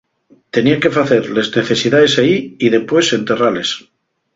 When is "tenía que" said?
0.55-0.93